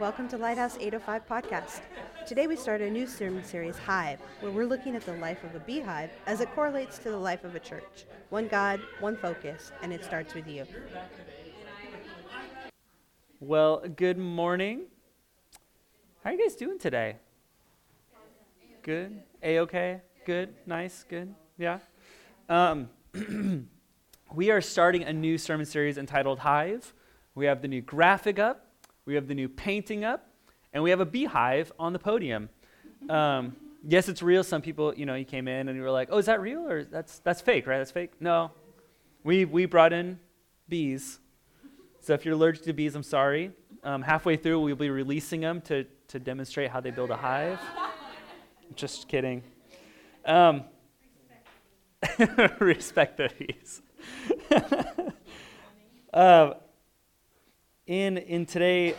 [0.00, 1.80] Welcome to Lighthouse 805 Podcast.
[2.26, 5.54] Today we start a new sermon series, Hive, where we're looking at the life of
[5.54, 8.04] a beehive as it correlates to the life of a church.
[8.30, 10.66] One God, one focus, and it starts with you.
[13.38, 14.86] Well, good morning.
[16.24, 17.18] How are you guys doing today?
[18.82, 19.22] Good?
[19.44, 20.00] A okay?
[20.26, 20.54] Good?
[20.66, 21.04] Nice?
[21.08, 21.32] Good?
[21.56, 21.78] Yeah?
[22.48, 22.88] Um,
[24.34, 26.92] we are starting a new sermon series entitled Hive.
[27.36, 28.73] We have the new graphic up
[29.06, 30.28] we have the new painting up,
[30.72, 32.48] and we have a beehive on the podium.
[33.08, 33.56] Um,
[33.86, 34.42] yes, it's real.
[34.42, 36.66] Some people, you know, you came in and you were like, "Oh, is that real
[36.66, 37.78] or that's that's fake, right?
[37.78, 38.50] That's fake." No,
[39.22, 40.18] we we brought in
[40.68, 41.18] bees.
[42.00, 43.52] So if you're allergic to bees, I'm sorry.
[43.82, 47.60] Um, halfway through, we'll be releasing them to to demonstrate how they build a hive.
[48.74, 49.42] Just kidding.
[50.24, 50.64] Um,
[52.58, 53.82] respect the bees.
[56.14, 56.54] uh,
[57.86, 58.94] in in today,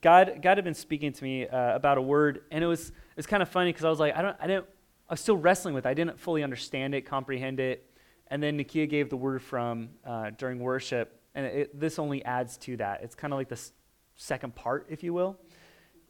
[0.00, 3.26] God God had been speaking to me uh, about a word, and it was it's
[3.26, 4.66] kind of funny because I was like, I don't I didn't
[5.08, 5.86] I was still wrestling with.
[5.86, 5.88] it.
[5.88, 7.90] I didn't fully understand it, comprehend it,
[8.28, 12.56] and then Nikia gave the word from uh, during worship, and it, this only adds
[12.58, 13.02] to that.
[13.02, 13.72] It's kind of like the s-
[14.16, 15.36] second part, if you will,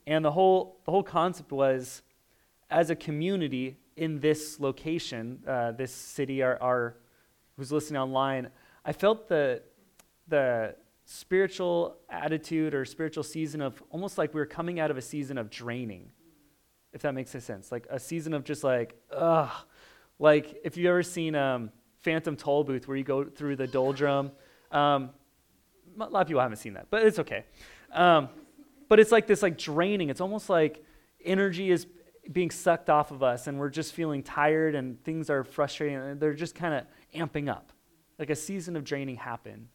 [0.07, 2.03] and the whole the whole concept was,
[2.71, 6.97] as a community in this location, uh, this city, our, our
[7.57, 8.49] who's listening online,
[8.85, 9.63] I felt the
[10.29, 15.03] the spiritual attitude or spiritual season of almost like we are coming out of a
[15.03, 16.11] season of draining,
[16.93, 17.71] if that makes sense.
[17.71, 19.51] Like a season of just like, ugh.
[20.19, 21.71] Like if you've ever seen um,
[22.05, 24.31] Phantom Tollbooth where you go through the doldrum.
[24.71, 25.11] Um,
[25.99, 27.45] a lot of people haven't seen that, but it's okay.
[27.93, 28.29] Um,
[28.89, 30.11] but it's like this like draining.
[30.11, 30.85] It's almost like
[31.25, 31.87] energy is
[32.31, 36.21] being sucked off of us and we're just feeling tired and things are frustrating and
[36.21, 36.85] they're just kind of
[37.19, 37.73] amping up.
[38.19, 39.69] Like a season of draining happened.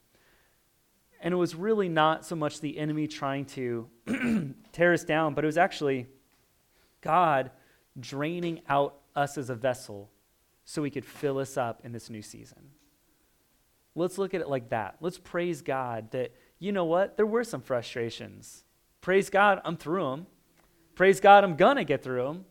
[1.22, 3.90] And it was really not so much the enemy trying to
[4.72, 6.08] tear us down, but it was actually
[7.02, 7.52] God
[8.00, 10.10] draining out us as a vessel
[10.64, 12.70] so he could fill us up in this new season.
[13.96, 14.96] Let's look at it like that.
[15.02, 17.18] Let's praise God that, you know what?
[17.18, 18.64] There were some frustrations.
[19.02, 20.28] Praise God, I'm through them.
[20.96, 22.46] Praise God, I'm going to get through them.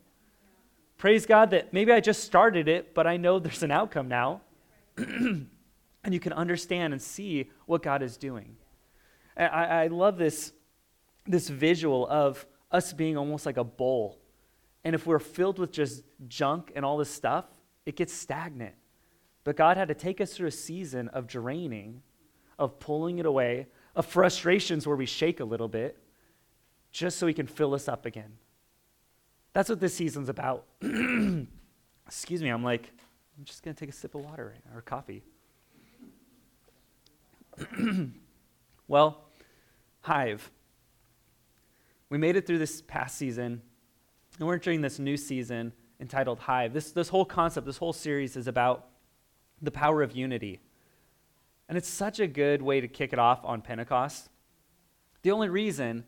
[0.97, 4.41] Praise God that maybe I just started it, but I know there's an outcome now.
[4.97, 5.47] and
[6.13, 8.57] you can understand and see what God is doing.
[9.45, 10.51] I, I love this,
[11.25, 14.19] this visual of us being almost like a bowl.
[14.83, 17.45] And if we're filled with just junk and all this stuff,
[17.85, 18.75] it gets stagnant.
[19.43, 22.01] But God had to take us through a season of draining,
[22.57, 25.97] of pulling it away, of frustrations where we shake a little bit,
[26.91, 28.33] just so He can fill us up again.
[29.53, 30.65] That's what this season's about.
[32.07, 32.91] Excuse me, I'm like,
[33.37, 35.23] I'm just going to take a sip of water or coffee.
[38.87, 39.28] well,
[40.01, 40.51] Hive.
[42.09, 43.61] We made it through this past season,
[44.37, 46.73] and we're entering this new season entitled Hive.
[46.73, 48.87] This, this whole concept, this whole series is about
[49.61, 50.61] the power of unity.
[51.67, 54.29] And it's such a good way to kick it off on Pentecost.
[55.21, 56.05] The only reason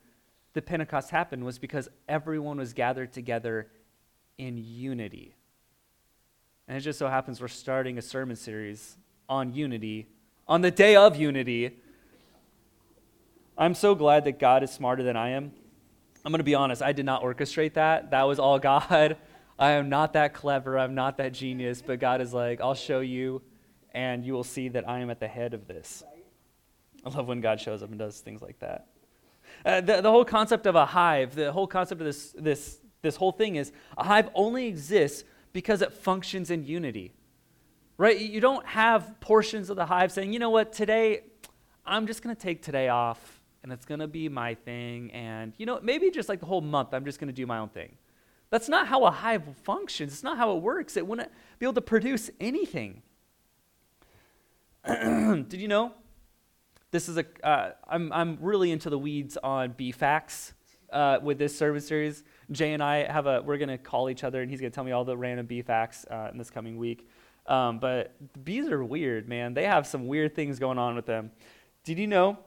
[0.53, 3.68] that Pentecost happened was because everyone was gathered together
[4.38, 5.35] in unity.
[6.68, 8.97] And it just so happens we're starting a sermon series
[9.29, 10.08] on unity
[10.47, 11.80] on the day of unity
[13.57, 15.51] I'm so glad that God is smarter than I am.
[16.23, 18.12] I'm going to be honest, I did not orchestrate that.
[18.12, 19.17] That was all God.
[19.57, 20.79] I am not that clever.
[20.79, 21.81] I'm not that genius.
[21.81, 23.41] But God is like, I'll show you,
[23.94, 26.03] and you will see that I am at the head of this.
[27.06, 28.88] I love when God shows up and does things like that.
[29.66, 33.16] Uh, the, the whole concept of a hive, the whole concept of this, this, this
[33.16, 37.13] whole thing is a hive only exists because it functions in unity.
[37.97, 38.17] Right?
[38.17, 41.23] You don't have portions of the hive saying, you know what, today,
[41.85, 45.11] I'm just going to take today off and it's going to be my thing.
[45.11, 47.59] And, you know, maybe just like the whole month, I'm just going to do my
[47.59, 47.95] own thing.
[48.49, 50.11] That's not how a hive functions.
[50.11, 50.97] It's not how it works.
[50.97, 51.29] It wouldn't
[51.59, 53.01] be able to produce anything.
[54.85, 55.94] Did you know?
[56.91, 57.25] This is a.
[57.44, 60.53] am I'm, I'm really into the weeds on bee facts
[60.91, 62.23] uh, with this service series.
[62.52, 64.75] Jay and I have a, we're going to call each other and he's going to
[64.75, 67.08] tell me all the random bee facts uh, in this coming week.
[67.47, 68.13] Um, but
[68.43, 69.53] bees are weird, man.
[69.53, 71.31] They have some weird things going on with them.
[71.85, 72.40] Did you know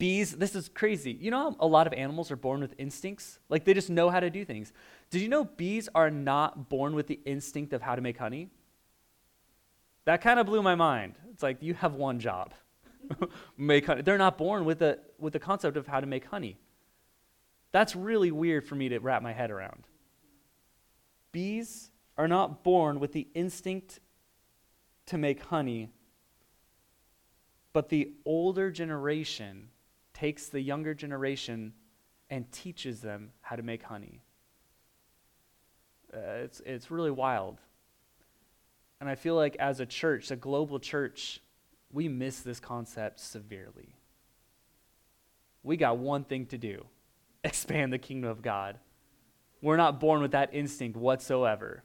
[0.00, 1.12] Bees, this is crazy.
[1.12, 3.38] You know a lot of animals are born with instincts?
[3.50, 4.72] Like they just know how to do things.
[5.10, 8.48] Did you know bees are not born with the instinct of how to make honey?
[10.06, 11.16] That kind of blew my mind.
[11.30, 12.54] It's like you have one job.
[13.58, 14.00] make honey.
[14.00, 16.56] They're not born with the with the concept of how to make honey.
[17.70, 19.86] That's really weird for me to wrap my head around.
[21.30, 24.00] Bees are not born with the instinct
[25.04, 25.90] to make honey,
[27.74, 29.68] but the older generation
[30.20, 31.72] takes the younger generation
[32.28, 34.20] and teaches them how to make honey.
[36.12, 37.58] Uh, it's, it's really wild.
[39.00, 41.40] And I feel like as a church, a global church,
[41.90, 43.96] we miss this concept severely.
[45.62, 46.84] We got one thing to do
[47.44, 48.78] expand the kingdom of God.
[49.62, 51.82] We're not born with that instinct whatsoever.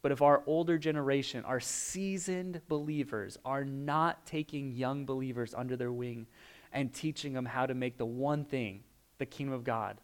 [0.00, 5.92] But if our older generation, our seasoned believers, are not taking young believers under their
[5.92, 6.26] wing
[6.72, 8.82] and teaching them how to make the one thing,
[9.18, 9.98] the kingdom of God,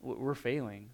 [0.00, 0.90] we're failing.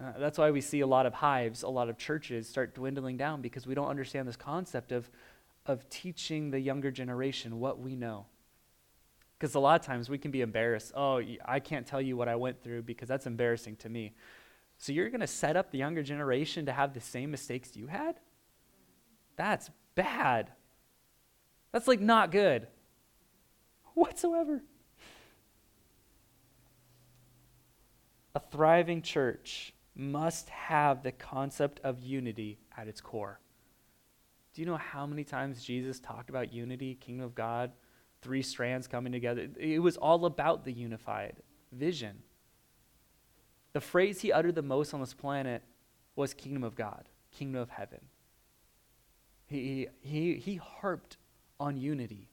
[0.00, 3.16] Uh, that's why we see a lot of hives, a lot of churches start dwindling
[3.16, 5.08] down because we don't understand this concept of,
[5.66, 8.26] of teaching the younger generation what we know.
[9.38, 10.92] Because a lot of times we can be embarrassed.
[10.96, 14.14] Oh, I can't tell you what I went through because that's embarrassing to me.
[14.78, 17.86] So you're going to set up the younger generation to have the same mistakes you
[17.86, 18.16] had?
[19.36, 20.50] That's bad.
[21.74, 22.68] That's like not good
[23.94, 24.62] whatsoever.
[28.36, 33.40] A thriving church must have the concept of unity at its core.
[34.52, 37.72] Do you know how many times Jesus talked about unity, kingdom of God,
[38.22, 39.48] three strands coming together?
[39.58, 41.42] It was all about the unified
[41.72, 42.22] vision.
[43.72, 45.64] The phrase he uttered the most on this planet
[46.14, 48.00] was kingdom of God, kingdom of heaven.
[49.46, 51.16] He, he, he harped
[51.58, 52.28] on unity.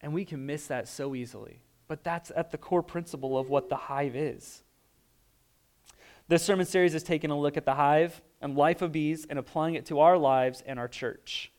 [0.00, 1.60] And we can miss that so easily.
[1.86, 4.62] But that's at the core principle of what the hive is.
[6.26, 9.38] This sermon series is taking a look at the hive and life of bees and
[9.38, 11.52] applying it to our lives and our church.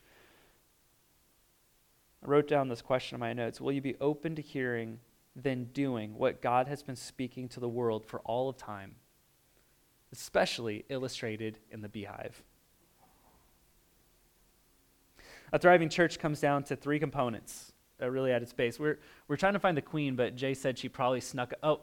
[2.24, 5.00] I wrote down this question in my notes Will you be open to hearing,
[5.36, 8.96] then doing what God has been speaking to the world for all of time,
[10.12, 12.42] especially illustrated in the beehive?
[15.56, 17.72] A thriving church comes down to three components,
[18.02, 18.78] uh, really at its base.
[18.78, 21.54] We're, we're trying to find the queen, but Jay said she probably snuck.
[21.63, 21.80] Oh,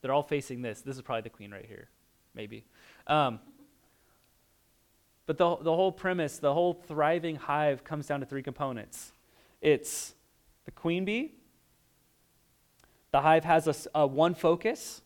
[0.00, 0.80] they're all facing this.
[0.80, 1.88] This is probably the queen right here
[2.34, 2.64] maybe.
[3.06, 3.40] Um,
[5.26, 9.12] but the, the whole premise, the whole thriving hive comes down to three components
[9.60, 10.14] it's
[10.64, 11.34] the queen bee,
[13.12, 15.02] the hive has a, a one focus,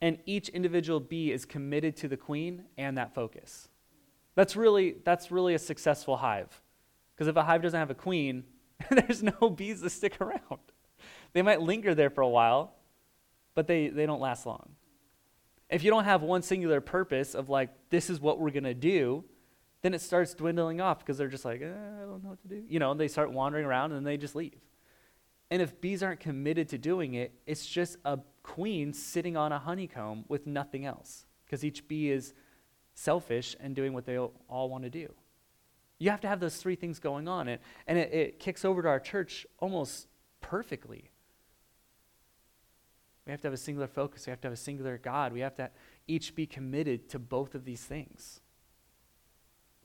[0.00, 3.68] and each individual bee is committed to the queen and that focus.
[4.34, 6.60] That's really, that's really a successful hive.
[7.14, 8.44] Because if a hive doesn't have a queen,
[8.90, 10.60] there's no bees to stick around.
[11.32, 12.74] They might linger there for a while,
[13.54, 14.70] but they, they don't last long.
[15.70, 18.74] If you don't have one singular purpose of like, this is what we're going to
[18.74, 19.24] do,
[19.82, 22.48] then it starts dwindling off because they're just like, eh, I don't know what to
[22.48, 22.64] do.
[22.68, 24.60] You know, and they start wandering around and they just leave.
[25.50, 29.58] And if bees aren't committed to doing it, it's just a queen sitting on a
[29.58, 32.34] honeycomb with nothing else because each bee is
[32.94, 35.12] selfish and doing what they all want to do.
[35.98, 37.48] You have to have those three things going on.
[37.48, 40.08] And, and it, it kicks over to our church almost
[40.40, 41.10] perfectly.
[43.26, 44.26] We have to have a singular focus.
[44.26, 45.32] We have to have a singular God.
[45.32, 45.70] We have to
[46.06, 48.40] each be committed to both of these things.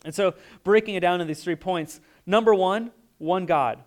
[0.03, 0.33] And so,
[0.63, 3.83] breaking it down into these three points number one, one God.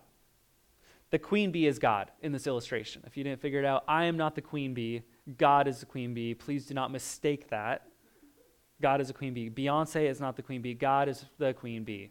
[1.11, 3.03] The queen bee is God in this illustration.
[3.07, 5.03] If you didn't figure it out, I am not the queen bee.
[5.37, 6.35] God is the queen bee.
[6.35, 7.87] Please do not mistake that.
[8.83, 9.49] God is a queen bee.
[9.49, 10.75] Beyonce is not the queen bee.
[10.75, 12.11] God is the queen bee.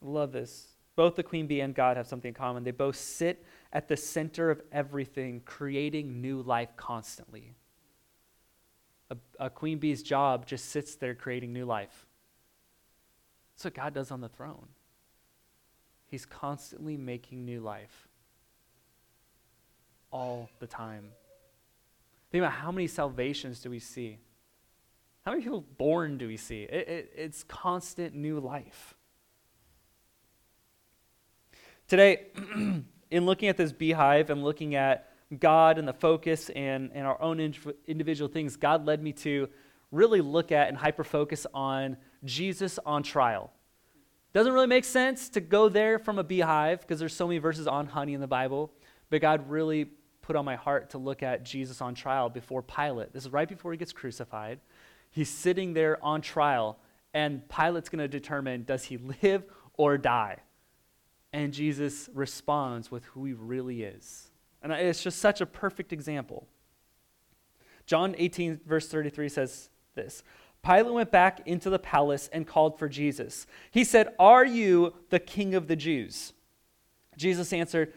[0.00, 0.68] Love this.
[0.94, 2.64] Both the queen bee and God have something in common.
[2.64, 7.54] They both sit at the center of everything, creating new life constantly.
[9.10, 12.06] A, a queen bee's job just sits there creating new life.
[13.54, 14.68] That's what God does on the throne.
[16.06, 18.08] He's constantly making new life.
[20.10, 21.10] All the time.
[22.30, 24.18] Think about how many salvations do we see?
[25.24, 26.62] How many people born do we see?
[26.62, 28.94] It, it, it's constant new life.
[31.86, 32.26] Today,
[33.10, 37.20] in looking at this beehive and looking at God and the focus and, and our
[37.20, 37.54] own
[37.86, 39.48] individual things, God led me to
[39.90, 43.50] really look at and hyper focus on Jesus on trial.
[44.32, 47.66] Doesn't really make sense to go there from a beehive because there's so many verses
[47.66, 48.70] on honey in the Bible,
[49.08, 49.86] but God really
[50.28, 53.12] put on my heart to look at Jesus on trial before Pilate.
[53.12, 54.60] This is right before he gets crucified.
[55.10, 56.78] He's sitting there on trial,
[57.12, 59.42] and Pilate's going to determine does he live
[59.76, 60.38] or die?
[61.32, 64.30] and Jesus responds with who he really is.
[64.62, 66.46] And it's just such a perfect example.
[67.86, 70.22] John 18, verse 33 says this
[70.64, 73.46] Pilate went back into the palace and called for Jesus.
[73.70, 76.32] He said, Are you the king of the Jews?
[77.16, 77.92] Jesus answered,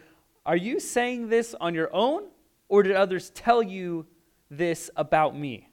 [0.45, 2.23] Are you saying this on your own,
[2.67, 4.07] or did others tell you
[4.49, 5.69] this about me?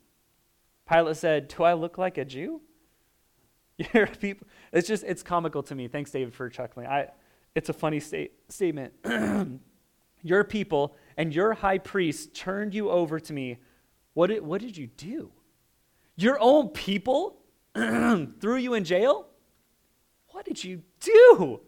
[0.88, 2.60] Pilate said, Do I look like a Jew?
[4.20, 5.88] people, it's just, it's comical to me.
[5.88, 6.86] Thanks, David, for chuckling.
[6.86, 7.08] I,
[7.54, 8.92] it's a funny state, statement.
[10.22, 13.58] your people and your high priest turned you over to me.
[14.14, 15.30] What did, what did you do?
[16.16, 17.40] Your own people
[17.74, 19.28] threw you in jail?
[20.28, 21.60] What did you do?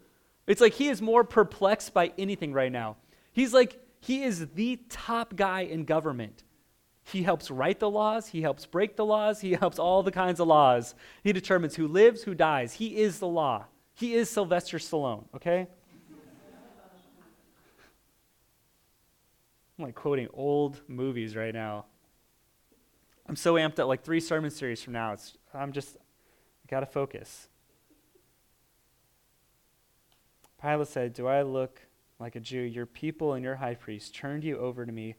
[0.51, 2.97] It's like he is more perplexed by anything right now.
[3.31, 6.43] He's like, he is the top guy in government.
[7.05, 10.41] He helps write the laws, he helps break the laws, he helps all the kinds
[10.41, 10.93] of laws.
[11.23, 12.73] He determines who lives, who dies.
[12.73, 13.63] He is the law.
[13.93, 15.67] He is Sylvester Stallone, okay?
[19.79, 21.85] I'm like quoting old movies right now.
[23.25, 25.13] I'm so amped at like three sermon series from now.
[25.13, 27.47] It's, I'm just, I gotta focus.
[30.61, 31.81] Pilate said, Do I look
[32.19, 32.61] like a Jew?
[32.61, 35.15] Your people and your high priest turned you over to me.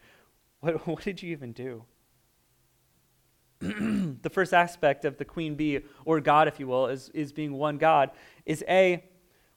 [0.61, 1.85] What, what did you even do?
[3.61, 7.53] the first aspect of the queen bee, or God, if you will, is, is being
[7.53, 8.11] one God,
[8.45, 9.05] is A,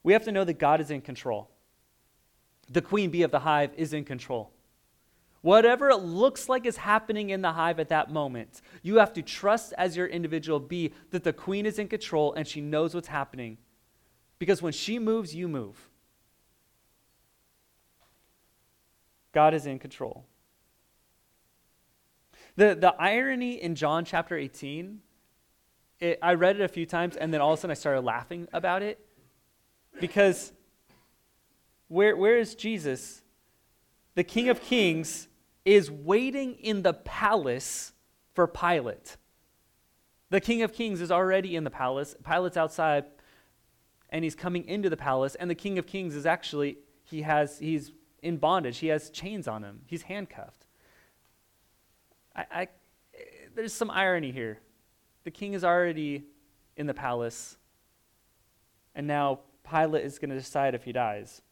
[0.02, 1.50] we have to know that God is in control.
[2.70, 4.52] The queen bee of the hive is in control.
[5.40, 9.22] Whatever it looks like is happening in the hive at that moment, you have to
[9.22, 13.08] trust as your individual bee that the queen is in control and she knows what's
[13.08, 13.58] happening.
[14.38, 15.88] Because when she moves, you move.
[19.32, 20.24] God is in control.
[22.56, 25.00] The, the irony in John chapter 18,
[26.00, 28.00] it, I read it a few times and then all of a sudden I started
[28.00, 28.98] laughing about it.
[30.00, 30.52] Because
[31.88, 33.22] where, where is Jesus?
[34.14, 35.28] The King of Kings
[35.64, 37.92] is waiting in the palace
[38.34, 39.16] for Pilate.
[40.30, 42.16] The King of Kings is already in the palace.
[42.24, 43.04] Pilate's outside
[44.10, 47.58] and he's coming into the palace and the king of kings is actually he has
[47.58, 48.78] he's in bondage.
[48.78, 49.82] He has chains on him.
[49.86, 50.66] He's handcuffed.
[52.34, 52.68] I, I
[53.54, 54.58] there's some irony here.
[55.24, 56.24] The king is already
[56.76, 57.56] in the palace
[58.94, 61.42] and now pilate is going to decide if he dies.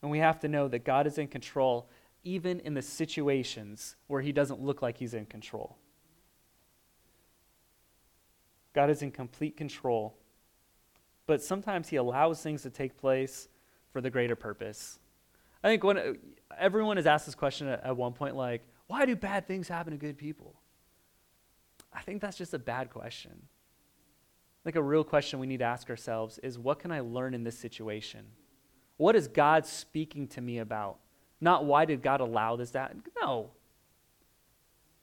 [0.00, 1.88] And we have to know that god is in control
[2.24, 5.76] even in the situations where he doesn't look like he's in control.
[8.74, 10.16] God is in complete control
[11.26, 13.48] but sometimes he allows things to take place
[13.92, 14.98] for the greater purpose.
[15.62, 16.18] I think when
[16.58, 19.92] everyone has asked this question at, at one point, like, why do bad things happen
[19.92, 20.54] to good people?
[21.92, 23.42] I think that's just a bad question.
[24.64, 27.44] Like a real question we need to ask ourselves is what can I learn in
[27.44, 28.24] this situation?
[28.96, 30.98] What is God speaking to me about?
[31.40, 33.02] Not why did God allow this happen?
[33.20, 33.50] No.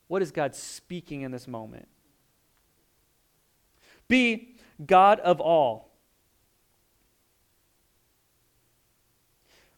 [0.07, 1.87] What is God speaking in this moment?
[4.07, 5.88] B, God of all.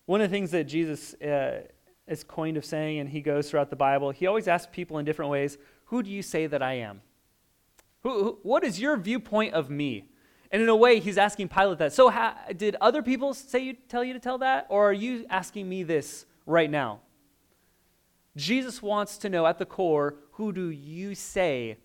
[0.05, 1.61] One of the things that Jesus uh,
[2.07, 5.05] is coined of saying, and he goes throughout the Bible, he always asks people in
[5.05, 7.01] different ways, Who do you say that I am?
[8.03, 10.05] Who, who, what is your viewpoint of me?
[10.51, 11.93] And in a way, he's asking Pilate that.
[11.93, 14.67] So, ha, did other people say you, tell you to tell that?
[14.69, 16.99] Or are you asking me this right now?
[18.35, 21.77] Jesus wants to know at the core, Who do you say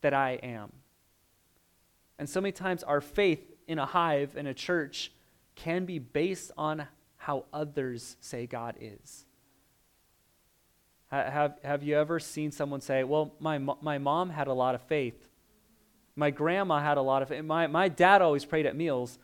[0.00, 0.72] that I am?
[2.18, 5.12] And so many times, our faith in a hive, in a church,
[5.54, 6.86] can be based on
[7.20, 9.26] how others say God is.
[11.10, 14.80] Have, have you ever seen someone say, Well, my, my mom had a lot of
[14.82, 15.28] faith.
[16.16, 17.44] My grandma had a lot of faith.
[17.44, 19.18] My, my dad always prayed at meals.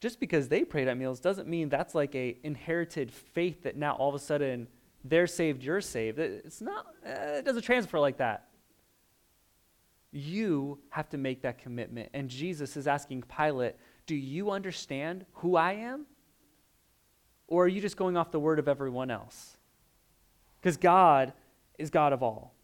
[0.00, 3.94] Just because they prayed at meals doesn't mean that's like a inherited faith that now
[3.94, 4.66] all of a sudden
[5.04, 6.18] they're saved, you're saved.
[6.18, 8.48] It's not, it doesn't transfer like that.
[10.10, 12.08] You have to make that commitment.
[12.14, 13.76] And Jesus is asking Pilate,
[14.06, 16.06] Do you understand who I am?
[17.48, 19.56] Or are you just going off the word of everyone else?
[20.60, 21.32] Because God
[21.78, 22.54] is God of all.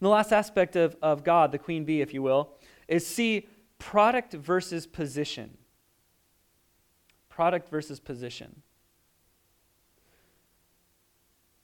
[0.00, 2.54] And the last aspect of, of God, the queen bee, if you will,
[2.88, 3.46] is see
[3.78, 5.58] product versus position.
[7.28, 8.62] Product versus position.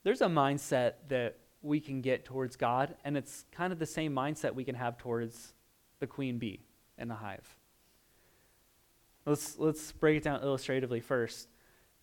[0.05, 4.15] There's a mindset that we can get towards God, and it's kind of the same
[4.15, 5.55] mindset we can have towards
[5.99, 6.61] the queen bee
[6.99, 7.57] in the hive.
[9.27, 11.49] Let's, let's break it down illustratively first.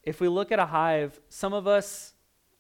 [0.04, 2.14] If we look at a hive, some of us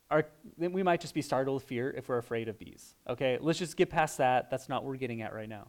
[0.10, 0.26] are,
[0.58, 2.96] we might just be startled with fear if we're afraid of bees.
[3.10, 4.50] Okay, let's just get past that.
[4.50, 5.68] That's not what we're getting at right now.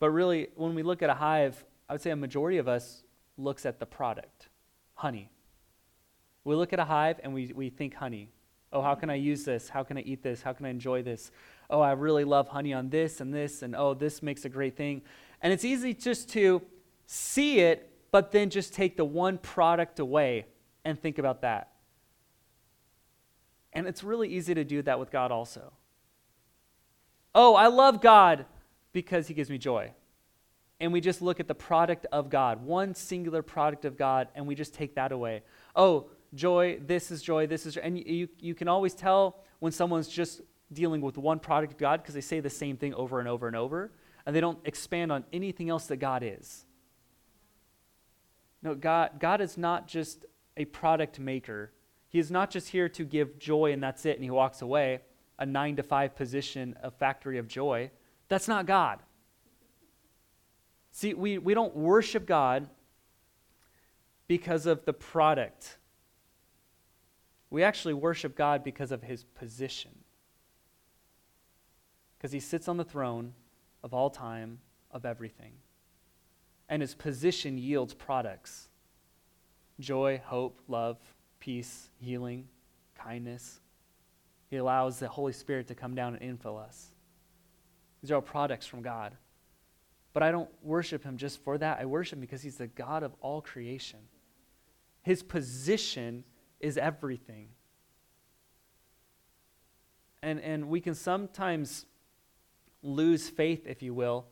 [0.00, 3.04] But really, when we look at a hive, I would say a majority of us
[3.36, 4.48] looks at the product,
[4.94, 5.30] honey.
[6.42, 8.30] We look at a hive and we, we think honey.
[8.72, 9.68] Oh, how can I use this?
[9.68, 10.42] How can I eat this?
[10.42, 11.30] How can I enjoy this?
[11.68, 14.76] Oh, I really love honey on this and this, and oh, this makes a great
[14.76, 15.02] thing.
[15.42, 16.62] And it's easy just to
[17.12, 20.46] see it, but then just take the one product away
[20.84, 21.72] and think about that.
[23.72, 25.72] And it's really easy to do that with God also.
[27.34, 28.46] Oh, I love God,
[28.92, 29.92] because he gives me joy.
[30.78, 34.46] And we just look at the product of God, one singular product of God, and
[34.46, 35.42] we just take that away.
[35.74, 37.80] Oh, joy, this is joy, this is joy.
[37.82, 42.02] And you, you can always tell when someone's just dealing with one product of God
[42.02, 43.90] because they say the same thing over and over and over,
[44.26, 46.66] and they don't expand on anything else that God is.
[48.62, 50.26] No, God, God is not just
[50.56, 51.72] a product maker.
[52.08, 55.00] He is not just here to give joy and that's it, and he walks away,
[55.38, 57.90] a nine to five position, a factory of joy.
[58.28, 59.00] That's not God.
[60.92, 62.68] See, we, we don't worship God
[64.26, 65.78] because of the product.
[67.48, 69.92] We actually worship God because of his position.
[72.16, 73.32] Because he sits on the throne
[73.82, 74.58] of all time,
[74.90, 75.52] of everything.
[76.70, 78.68] And his position yields products
[79.80, 80.98] joy, hope, love,
[81.40, 82.46] peace, healing,
[82.94, 83.60] kindness.
[84.48, 86.88] He allows the Holy Spirit to come down and infill us.
[88.02, 89.16] These are all products from God.
[90.12, 91.78] But I don't worship him just for that.
[91.78, 94.00] I worship him because he's the God of all creation.
[95.02, 96.24] His position
[96.58, 97.48] is everything.
[100.22, 101.86] And, and we can sometimes
[102.82, 104.26] lose faith, if you will,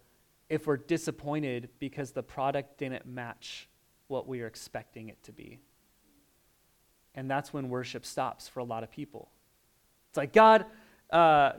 [0.49, 3.69] if we're disappointed because the product didn't match
[4.09, 5.61] what we are expecting it to be.
[7.15, 9.31] And that's when worship stops for a lot of people.
[10.09, 10.65] It's like, God,
[11.11, 11.53] uh,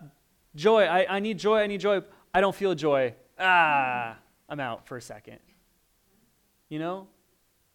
[0.56, 2.02] joy, I, I need joy, I need joy.
[2.34, 3.14] I don't feel joy.
[3.38, 4.18] Ah,
[4.48, 5.40] I'm out for a second.
[6.70, 7.08] You know?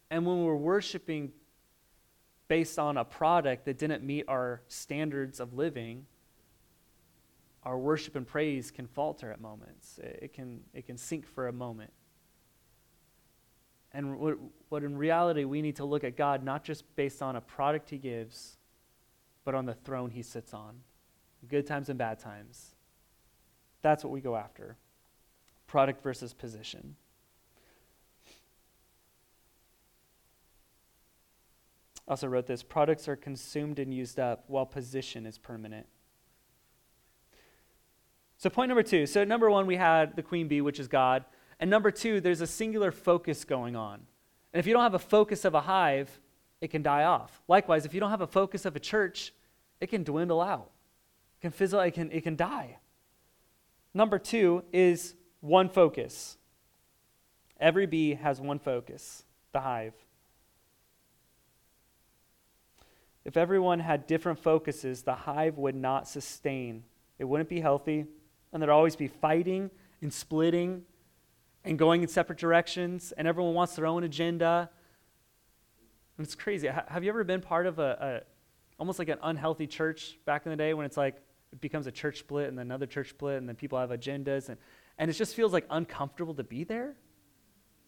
[0.09, 1.31] And when we're worshiping
[2.47, 6.05] based on a product that didn't meet our standards of living,
[7.65, 9.99] our worship and praise can falter at moments.
[10.03, 11.91] It can, it can sink for a moment.
[13.91, 14.37] And what,
[14.69, 17.89] what in reality, we need to look at God not just based on a product
[17.89, 18.57] he gives,
[19.45, 20.75] but on the throne he sits on,
[21.47, 22.75] good times and bad times.
[23.81, 24.77] That's what we go after
[25.67, 26.95] product versus position.
[32.07, 35.87] I also wrote this products are consumed and used up, while position is permanent.
[38.45, 39.07] So, point number two.
[39.07, 41.25] So, number one, we had the queen bee, which is God.
[41.59, 44.01] And number two, there's a singular focus going on.
[44.53, 46.19] And if you don't have a focus of a hive,
[46.61, 47.41] it can die off.
[47.47, 49.33] Likewise, if you don't have a focus of a church,
[49.81, 50.69] it can dwindle out.
[51.39, 52.77] It can fizzle, it can, it can die.
[53.95, 56.37] Number two is one focus.
[57.59, 59.95] Every bee has one focus the hive.
[63.23, 66.83] If everyone had different focuses, the hive would not sustain.
[67.17, 68.05] It wouldn't be healthy,
[68.55, 69.69] and there'd always be fighting
[70.01, 70.83] and splitting
[71.65, 74.69] and going in separate directions, and everyone wants their own agenda.
[76.17, 76.69] And it's crazy.
[76.69, 80.51] Have you ever been part of a, a almost like an unhealthy church back in
[80.51, 81.17] the day when it's like
[81.51, 84.47] it becomes a church split and then another church split and then people have agendas
[84.47, 84.57] and,
[84.97, 86.95] and it just feels like uncomfortable to be there?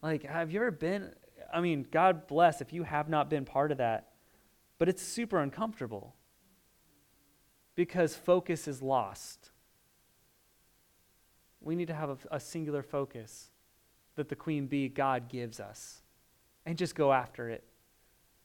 [0.02, 1.14] Like, have you ever been?
[1.50, 4.10] I mean, God bless if you have not been part of that,
[4.76, 6.14] but it's super uncomfortable
[7.74, 9.50] because focus is lost.
[11.60, 13.50] We need to have a, a singular focus
[14.16, 16.02] that the queen bee God gives us
[16.66, 17.64] and just go after it.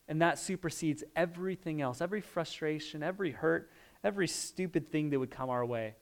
[0.08, 3.69] And that supersedes everything else, every frustration, every hurt,
[4.04, 5.95] every stupid thing that would come our way.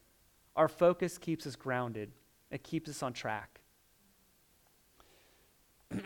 [0.55, 2.11] Our focus keeps us grounded,
[2.49, 3.61] it keeps us on track.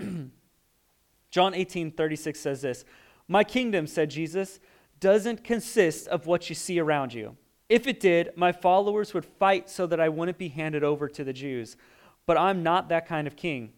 [1.32, 2.86] John 18 36 says this
[3.28, 4.60] My kingdom, said Jesus,
[5.00, 7.36] doesn't consist of what you see around you.
[7.68, 11.24] If it did, my followers would fight so that I wouldn't be handed over to
[11.24, 11.78] the Jews.
[12.26, 13.74] But I'm not that kind of king,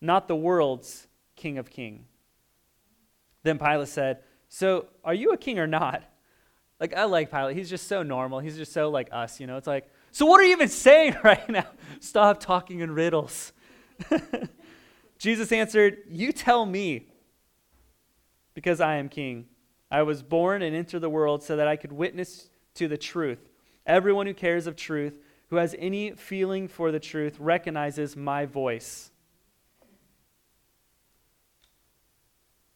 [0.00, 2.06] not the world's king of king.
[3.42, 4.18] Then Pilate said,
[4.48, 6.02] So are you a king or not?
[6.80, 7.56] Like, I like Pilate.
[7.56, 8.40] He's just so normal.
[8.40, 9.56] He's just so like us, you know?
[9.56, 11.66] It's like, So what are you even saying right now?
[12.00, 13.52] Stop talking in riddles.
[15.18, 17.06] Jesus answered, You tell me,
[18.54, 19.46] because I am king.
[19.90, 23.48] I was born and entered the world so that I could witness to the truth.
[23.86, 25.18] Everyone who cares of truth
[25.52, 29.10] who has any feeling for the truth recognizes my voice.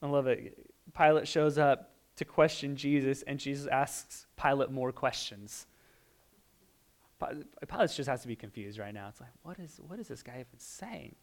[0.03, 0.59] I love it.
[0.95, 5.67] Pilate shows up to question Jesus, and Jesus asks Pilate more questions.
[7.19, 9.09] Pilate just has to be confused right now.
[9.09, 11.15] It's like, what is, what is this guy even saying?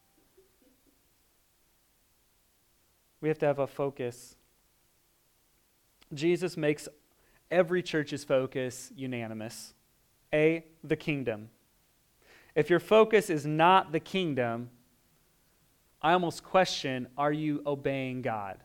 [3.22, 4.36] We have to have a focus.
[6.14, 6.88] Jesus makes
[7.52, 9.74] every church's focus unanimous.
[10.34, 11.50] A, the kingdom.
[12.56, 14.70] If your focus is not the kingdom,
[16.02, 18.60] I almost question are you obeying God?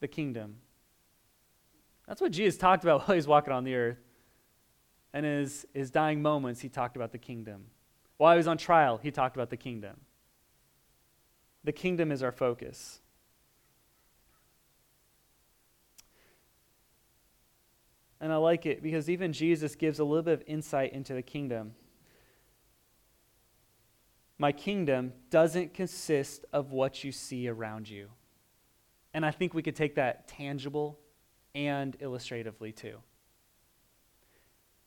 [0.00, 0.56] The kingdom.
[2.06, 3.98] That's what Jesus talked about while he was walking on the earth.
[5.12, 7.66] and his, his dying moments, he talked about the kingdom.
[8.16, 9.96] While he was on trial, he talked about the kingdom.
[11.64, 13.00] The kingdom is our focus.
[18.20, 21.22] And I like it because even Jesus gives a little bit of insight into the
[21.22, 21.74] kingdom.
[24.38, 28.08] My kingdom doesn't consist of what you see around you.
[29.14, 30.98] And I think we could take that tangible
[31.54, 32.98] and illustratively too.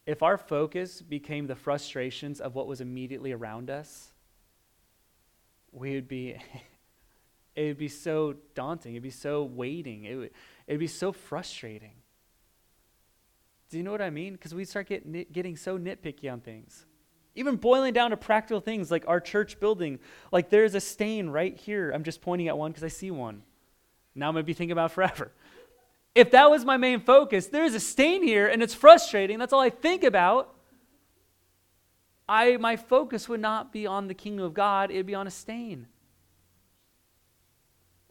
[0.05, 4.13] If our focus became the frustrations of what was immediately around us,
[5.71, 6.37] we would be
[7.55, 10.31] it would be so daunting it'd be so waiting, it would,
[10.67, 12.00] it'd be so frustrating
[13.71, 14.33] do you know what i mean?
[14.33, 16.85] Because we start get, getting so nitpicky on things.
[17.35, 19.97] Even boiling down to practical things like our church building
[20.31, 21.91] like there's a stain right here.
[21.91, 23.43] I'm just pointing at one because i see one.
[24.13, 25.31] Now i'm going to be thinking about forever.
[26.13, 29.39] If that was my main focus there's a stain here and it's frustrating.
[29.39, 30.53] That's all i think about.
[32.27, 35.27] I, my focus would not be on the kingdom of God, it would be on
[35.27, 35.87] a stain.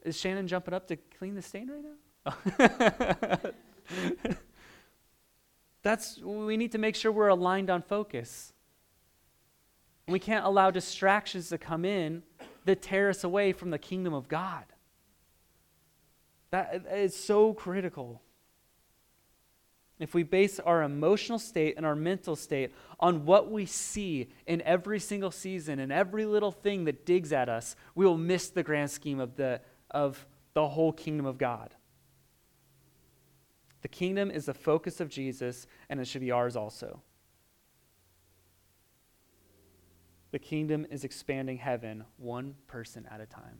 [0.03, 3.51] Is Shannon jumping up to clean the stain right now?
[5.83, 8.53] That's we need to make sure we're aligned on focus.
[10.07, 12.23] We can't allow distractions to come in
[12.65, 14.65] that tear us away from the kingdom of God.
[16.51, 18.21] That is so critical
[20.01, 24.59] if we base our emotional state and our mental state on what we see in
[24.63, 28.63] every single season and every little thing that digs at us, we will miss the
[28.63, 31.75] grand scheme of the, of the whole kingdom of God.
[33.81, 37.01] The kingdom is the focus of Jesus, and it should be ours also.
[40.31, 43.57] The kingdom is expanding heaven one person at a time.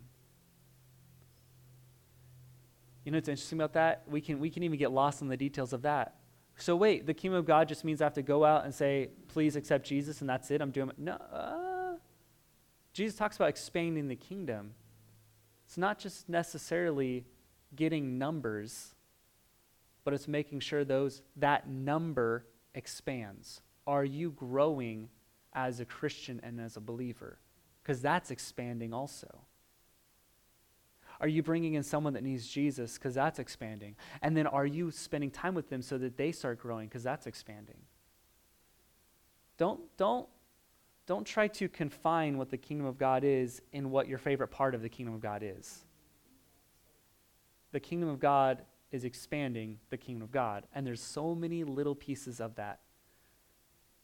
[3.03, 4.03] You know what's interesting about that?
[4.07, 6.15] We can, we can even get lost in the details of that.
[6.57, 9.09] So wait, the kingdom of God just means I have to go out and say,
[9.27, 10.61] please accept Jesus and that's it?
[10.61, 10.91] I'm doing.
[10.97, 11.13] No.
[11.13, 11.95] Uh,
[12.93, 14.75] Jesus talks about expanding the kingdom.
[15.65, 17.25] It's not just necessarily
[17.75, 18.93] getting numbers,
[20.03, 23.61] but it's making sure those that number expands.
[23.87, 25.09] Are you growing
[25.53, 27.39] as a Christian and as a believer?
[27.81, 29.41] Because that's expanding also.
[31.19, 32.95] Are you bringing in someone that needs Jesus?
[32.95, 33.95] Because that's expanding.
[34.23, 36.87] And then are you spending time with them so that they start growing?
[36.87, 37.77] Because that's expanding.
[39.57, 40.27] Don't, don't,
[41.05, 44.73] don't try to confine what the kingdom of God is in what your favorite part
[44.73, 45.85] of the kingdom of God is.
[47.71, 50.65] The kingdom of God is expanding the kingdom of God.
[50.75, 52.79] And there's so many little pieces of that.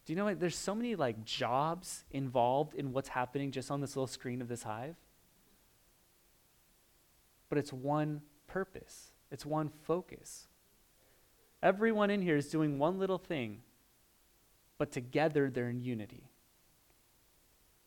[0.05, 0.39] Do you know what?
[0.39, 4.47] There's so many like jobs involved in what's happening just on this little screen of
[4.47, 4.95] this hive
[7.49, 10.47] but it's one purpose, it's one focus.
[11.63, 13.61] Everyone in here is doing one little thing,
[14.77, 16.29] but together they're in unity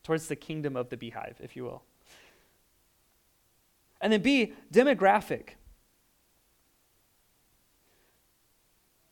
[0.02, 1.82] towards the kingdom of the beehive, if you will.
[4.00, 5.50] And then B, demographic.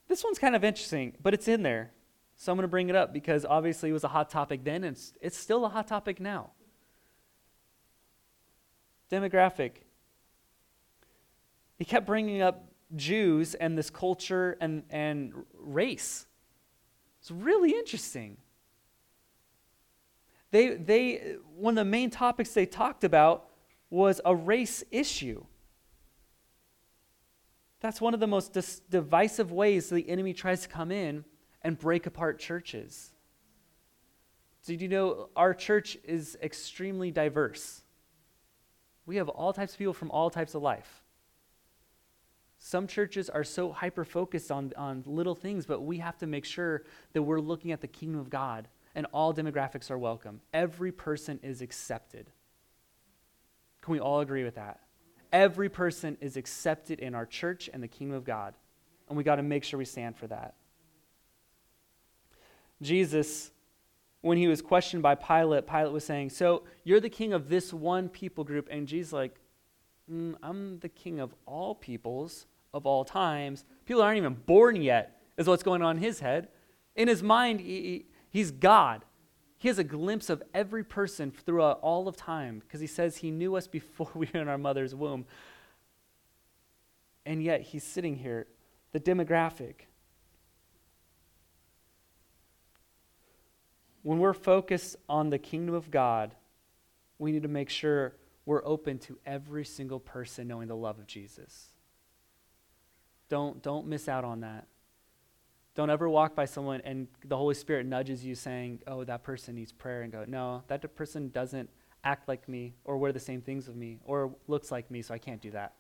[0.09, 1.93] This one's kind of interesting, but it's in there.
[2.37, 4.85] So I'm going to bring it up because obviously it was a hot topic then,
[4.85, 6.51] and it's, it's still a hot topic now.
[9.11, 9.73] Demographic
[11.79, 12.65] he kept bringing up
[12.97, 16.27] Jews and this culture and, and race.
[17.21, 18.37] It's really interesting.
[20.51, 23.49] They, they, one of the main topics they talked about
[23.91, 25.45] was a race issue.
[27.81, 31.25] That's one of the most dis- divisive ways the enemy tries to come in
[31.63, 33.13] and break apart churches.
[34.65, 37.83] Did you know our church is extremely diverse?
[39.07, 41.03] We have all types of people from all types of life.
[42.59, 46.45] Some churches are so hyper focused on, on little things, but we have to make
[46.45, 50.41] sure that we're looking at the kingdom of God and all demographics are welcome.
[50.53, 52.31] Every person is accepted.
[53.81, 54.81] Can we all agree with that?
[55.33, 58.55] Every person is accepted in our church and the kingdom of God.
[59.09, 60.55] And we got to make sure we stand for that.
[62.81, 63.51] Jesus,
[64.21, 67.73] when he was questioned by Pilate, Pilate was saying, So you're the king of this
[67.73, 68.69] one people group.
[68.71, 69.35] And Jesus, like,
[70.11, 73.65] mm, I'm the king of all peoples of all times.
[73.87, 76.49] People aren't even born yet, is what's going on in his head.
[76.95, 79.05] In his mind, he, he's God.
[79.59, 83.31] He has a glimpse of every person throughout all of time because he says he
[83.31, 85.27] knew us before we were in our mother's womb.
[87.27, 88.47] And yet he's sitting here,
[88.93, 89.75] the demographic.
[94.03, 96.35] When we're focused on the kingdom of God,
[97.19, 98.15] we need to make sure
[98.47, 101.67] we're open to every single person knowing the love of Jesus.
[103.29, 104.67] Don't, don't miss out on that.
[105.79, 109.55] Don't ever walk by someone and the Holy Spirit nudges you saying, oh, that person
[109.55, 111.71] needs prayer, and go, no, that person doesn't
[112.03, 115.15] act like me or wear the same things with me or looks like me, so
[115.15, 115.75] I can't do that.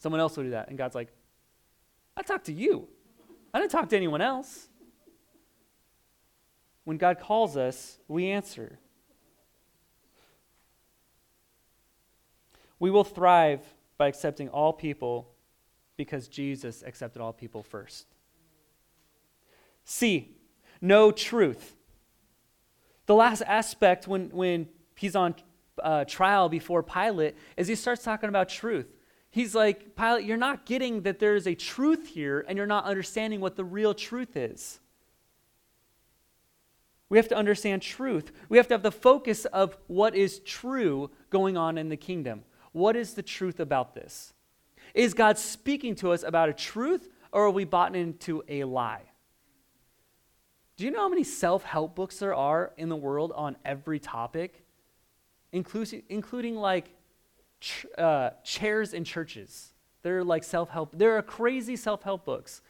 [0.00, 0.70] Someone else will do that.
[0.70, 1.12] And God's like,
[2.16, 2.88] I talked to you.
[3.54, 4.66] I didn't talk to anyone else.
[6.82, 8.80] When God calls us, we answer.
[12.80, 13.60] We will thrive
[13.98, 15.30] by accepting all people
[15.96, 18.13] because Jesus accepted all people first.
[19.84, 20.36] C,
[20.80, 21.76] no truth.
[23.06, 25.34] The last aspect when, when he's on
[25.82, 28.86] uh, trial before Pilate is he starts talking about truth.
[29.30, 33.40] He's like, Pilate, you're not getting that there's a truth here and you're not understanding
[33.40, 34.78] what the real truth is.
[37.08, 38.32] We have to understand truth.
[38.48, 42.44] We have to have the focus of what is true going on in the kingdom.
[42.72, 44.32] What is the truth about this?
[44.94, 49.02] Is God speaking to us about a truth or are we bought into a lie?
[50.76, 53.98] Do you know how many self help books there are in the world on every
[53.98, 54.64] topic?
[55.52, 56.90] Including, including like
[57.60, 59.72] ch- uh, chairs in churches.
[60.02, 60.96] They're like self help.
[60.96, 62.60] There are crazy self help books.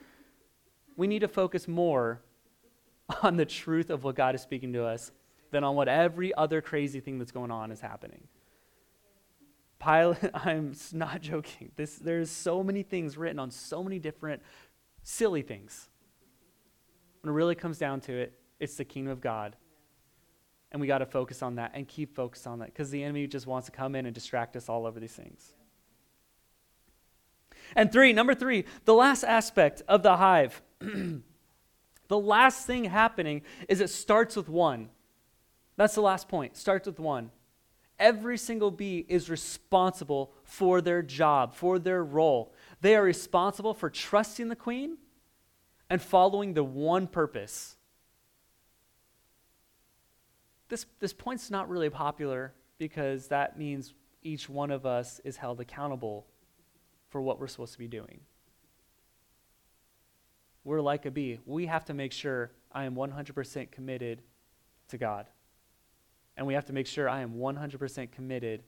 [0.97, 2.21] We need to focus more
[3.23, 5.11] on the truth of what God is speaking to us
[5.51, 8.29] than on what every other crazy thing that's going on is happening.
[9.83, 11.71] Pilate, I'm not joking.
[11.77, 14.43] This, there's so many things written on so many different
[15.03, 15.89] silly things.
[17.25, 19.57] When it really comes down to it, it's the kingdom of God.
[20.71, 23.27] And we got to focus on that and keep focused on that because the enemy
[23.27, 25.55] just wants to come in and distract us all over these things.
[27.75, 30.61] And three, number three, the last aspect of the hive.
[30.81, 31.23] the
[32.11, 34.91] last thing happening is it starts with one.
[35.77, 36.59] That's the last point.
[36.59, 37.31] Starts with one.
[37.99, 42.53] Every single bee is responsible for their job, for their role.
[42.83, 44.99] They are responsible for trusting the queen
[45.91, 47.77] and following the one purpose.
[50.69, 55.61] This, this point's not really popular because that means each one of us is held
[55.61, 56.27] accountable
[57.09, 58.21] for what we're supposed to be doing.
[60.65, 61.39] We're like a bee.
[61.45, 64.23] We have to make sure I am 100% committed
[64.89, 65.27] to God.
[66.37, 68.65] And we have to make sure I am 100% committed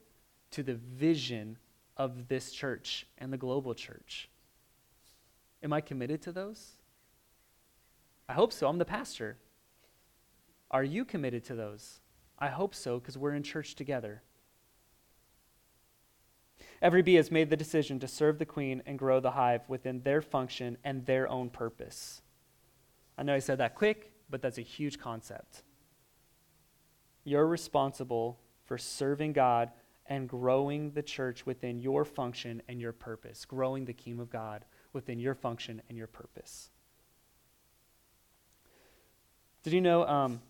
[0.52, 1.58] to the vision
[1.96, 4.28] of this church and the global church.
[5.62, 6.75] Am I committed to those?
[8.28, 8.68] I hope so.
[8.68, 9.38] I'm the pastor.
[10.70, 12.00] Are you committed to those?
[12.38, 14.22] I hope so because we're in church together.
[16.82, 20.02] Every bee has made the decision to serve the queen and grow the hive within
[20.02, 22.20] their function and their own purpose.
[23.16, 25.62] I know I said that quick, but that's a huge concept.
[27.24, 29.70] You're responsible for serving God
[30.06, 34.64] and growing the church within your function and your purpose, growing the kingdom of God
[34.92, 36.70] within your function and your purpose.
[39.66, 40.40] Did you know um,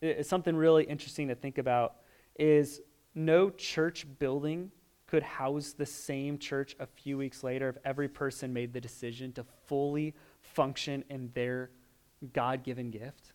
[0.00, 1.96] it's something really interesting to think about
[2.38, 2.80] is
[3.14, 4.70] no church building
[5.06, 9.32] could house the same church a few weeks later if every person made the decision
[9.32, 11.72] to fully function in their
[12.32, 13.34] God given gift?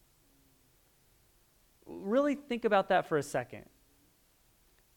[1.85, 3.65] Really think about that for a second.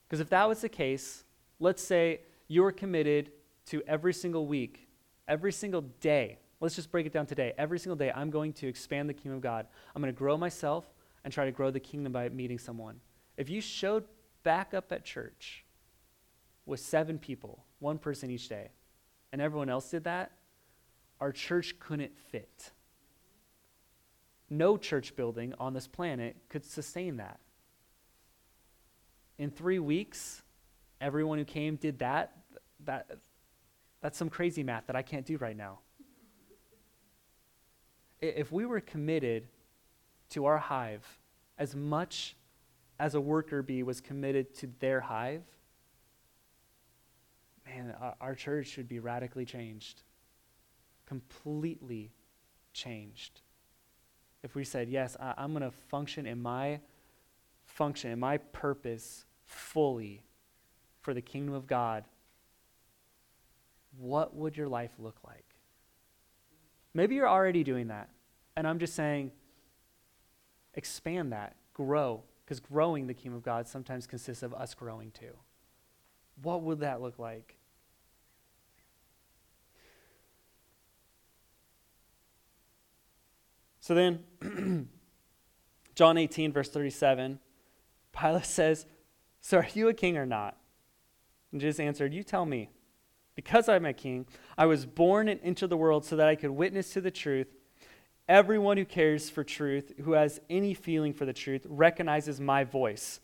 [0.09, 1.25] Because if that was the case,
[1.61, 3.33] let's say you're committed
[3.67, 4.89] to every single week,
[5.29, 7.53] every single day, Let's just break it down today.
[7.59, 9.67] Every single day, I'm going to expand the kingdom of God.
[9.97, 10.87] I'm going to grow myself
[11.25, 13.01] and try to grow the kingdom by meeting someone.
[13.37, 14.05] If you showed
[14.45, 15.65] back up at church
[16.65, 18.71] with seven people, one person each day,
[19.33, 20.31] and everyone else did that,
[21.21, 22.71] our church couldn't fit.
[24.49, 27.41] No church building on this planet could sustain that.
[29.37, 30.43] In three weeks,
[31.01, 32.37] everyone who came did that.
[32.85, 33.19] That
[34.01, 35.81] that's some crazy math that I can't do right now
[38.23, 39.49] if we were committed
[40.31, 41.07] to our hive
[41.59, 42.37] as much
[42.99, 45.43] as a worker bee was committed to their hive,
[47.67, 50.03] man, our church should be radically changed.
[51.07, 52.13] Completely
[52.73, 53.41] changed.
[54.43, 56.81] If we said, yes, I, am going to function in my
[57.67, 60.23] function, in my purpose fully
[61.01, 62.05] for the kingdom of God,
[63.99, 65.42] what would your life look like?
[66.95, 68.09] Maybe you're already doing that.
[68.57, 69.33] And I'm just saying,
[70.75, 75.37] expand that, grow, because growing the kingdom of God sometimes consists of us growing too.
[76.43, 77.57] What would that look like?
[83.81, 84.21] So then,
[85.97, 87.41] John 18, verse 37,
[88.13, 88.87] Pilate says,
[89.41, 90.57] So are you a king or not?
[91.51, 92.71] And Jesus answered, You tell me.
[93.35, 94.27] Because I'm a king,
[94.59, 97.49] I was born entered the world so that I could witness to the truth.
[98.29, 103.21] Everyone who cares for truth, who has any feeling for the truth, recognizes my voice.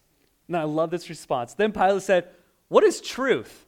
[0.49, 1.55] And I love this response.
[1.55, 2.29] Then Pilate said,
[2.69, 3.67] What is truth?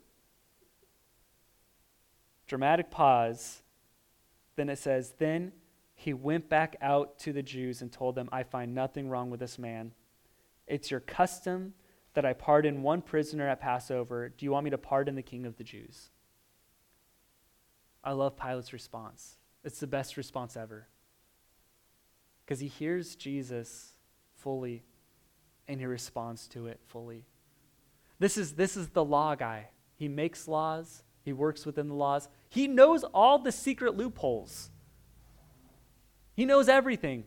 [2.46, 3.62] Dramatic pause.
[4.56, 5.52] Then it says, Then
[5.94, 9.40] he went back out to the Jews and told them, I find nothing wrong with
[9.40, 9.92] this man.
[10.66, 11.74] It's your custom
[12.14, 14.30] that I pardon one prisoner at Passover.
[14.30, 16.10] Do you want me to pardon the king of the Jews?
[18.02, 19.36] I love Pilate's response.
[19.64, 20.88] It's the best response ever.
[22.44, 23.92] Because he hears Jesus
[24.34, 24.84] fully
[25.68, 27.26] and he responds to it fully.
[28.18, 29.68] This is, this is the law guy.
[29.96, 34.70] He makes laws, he works within the laws, he knows all the secret loopholes.
[36.34, 37.24] He knows everything.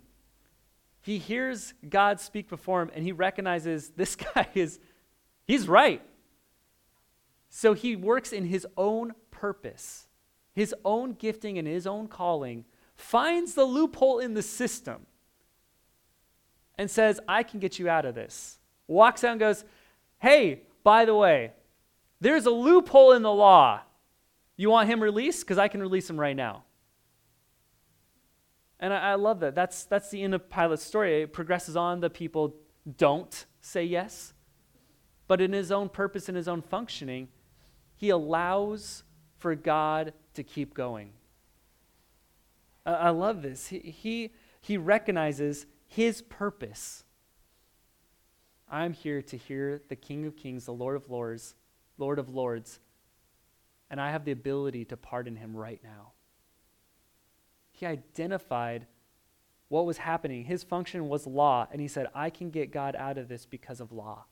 [1.01, 4.79] He hears God speak before him and he recognizes this guy is,
[5.45, 6.01] he's right.
[7.49, 10.07] So he works in his own purpose,
[10.53, 15.05] his own gifting and his own calling, finds the loophole in the system
[16.77, 18.59] and says, I can get you out of this.
[18.87, 19.65] Walks out and goes,
[20.19, 21.51] Hey, by the way,
[22.19, 23.81] there's a loophole in the law.
[24.55, 25.41] You want him released?
[25.41, 26.63] Because I can release him right now.
[28.79, 29.55] And I, I, love that.
[29.55, 31.23] That's, that's the end of Pilate's story.
[31.23, 32.01] It progresses on.
[32.01, 32.55] The people
[32.97, 34.33] don't say yes.
[35.27, 37.29] But in his own purpose and his own functioning,
[37.95, 39.03] he allows
[39.43, 41.09] for God to keep going.
[42.85, 43.67] I, love this.
[43.67, 47.03] He, he, he recognizes his purpose.
[48.71, 51.55] I'm here to hear the King of Kings, the Lord of Lords,
[51.97, 52.79] Lord of Lords,
[53.89, 56.13] and I have the ability to pardon him right now.
[57.73, 58.87] He identified
[59.67, 60.45] what was happening.
[60.45, 63.81] His function was law, and he said, I can get God out of this because
[63.81, 64.23] of law.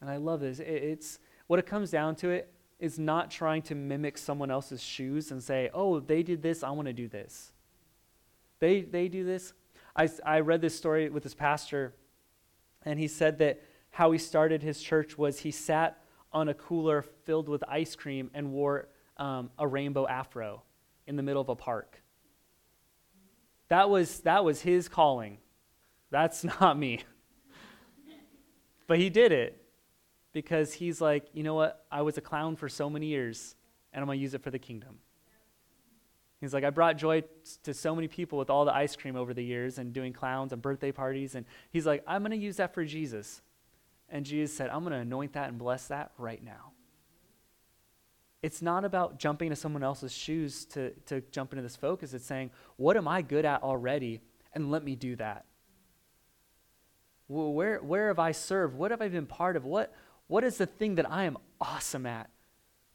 [0.00, 0.58] And I love this.
[0.58, 5.30] It's what it comes down to it is not trying to mimic someone else's shoes
[5.30, 7.52] and say, oh, they did this, I want to do this.
[8.58, 9.52] They, they do this,
[9.94, 11.94] I, I read this story with this pastor,
[12.84, 17.02] and he said that how he started his church was he sat on a cooler
[17.24, 18.88] filled with ice cream and wore
[19.18, 20.62] um, a rainbow afro
[21.06, 22.02] in the middle of a park.
[23.68, 25.38] That was, that was his calling.
[26.10, 27.00] That's not me.
[28.86, 29.59] but he did it
[30.32, 31.84] because he's like, you know what?
[31.90, 33.54] I was a clown for so many years,
[33.92, 34.98] and I'm going to use it for the kingdom.
[36.40, 37.24] He's like, I brought joy
[37.64, 40.52] to so many people with all the ice cream over the years and doing clowns
[40.52, 41.34] and birthday parties.
[41.34, 43.42] And he's like, I'm going to use that for Jesus.
[44.08, 46.72] And Jesus said, I'm going to anoint that and bless that right now.
[48.42, 52.14] It's not about jumping into someone else's shoes to, to jump into this focus.
[52.14, 54.22] It's saying, what am I good at already?
[54.54, 55.44] And let me do that.
[57.28, 58.76] Where, where have I served?
[58.76, 59.64] What have I been part of?
[59.64, 59.94] What,
[60.30, 62.30] what is the thing that I am awesome at?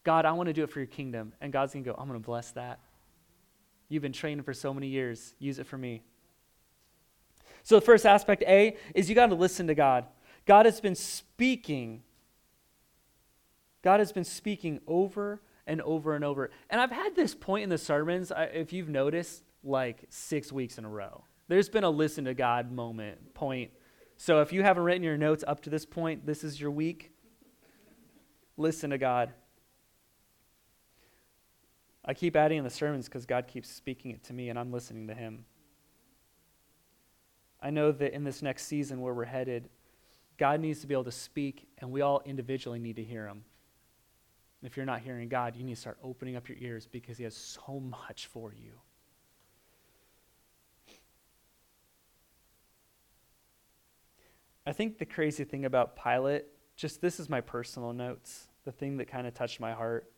[0.06, 1.34] God, I want to do it for your kingdom.
[1.42, 2.80] And God's going to go, I'm going to bless that.
[3.90, 5.36] You've been training for so many years.
[5.38, 6.02] Use it for me.
[7.64, 10.06] So, the first aspect, A, is you got to listen to God.
[10.46, 12.04] God has been speaking.
[13.82, 16.52] God has been speaking over and over and over.
[16.70, 20.86] And I've had this point in the sermons, if you've noticed, like six weeks in
[20.86, 21.26] a row.
[21.50, 23.72] There's been a listen to God moment, point.
[24.16, 27.12] So if you haven't written your notes up to this point, this is your week.
[28.58, 29.34] Listen to God.
[32.04, 34.72] I keep adding in the sermons because God keeps speaking it to me and I'm
[34.72, 35.46] listening to Him.
[37.62, 39.70] I know that in this next season where we're headed,
[40.38, 43.44] God needs to be able to speak, and we all individually need to hear Him.
[44.62, 47.24] If you're not hearing God, you need to start opening up your ears because He
[47.24, 48.74] has so much for you.
[54.68, 58.98] I think the crazy thing about Pilate, just this is my personal notes, the thing
[58.98, 60.12] that kind of touched my heart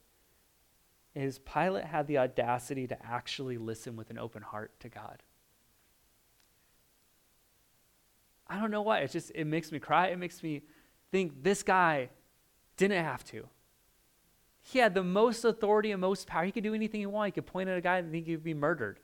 [1.16, 5.24] is Pilate had the audacity to actually listen with an open heart to God.
[8.48, 9.00] I don't know why.
[9.00, 10.08] It just it makes me cry.
[10.08, 10.62] It makes me
[11.12, 12.10] think this guy
[12.78, 13.48] didn't have to.
[14.62, 16.44] He had the most authority and most power.
[16.44, 17.28] He could do anything he wanted.
[17.28, 19.00] He could point at a guy and think he'd be murdered.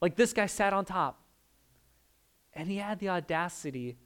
[0.00, 1.20] Like this guy sat on top.
[2.52, 3.96] And he had the audacity.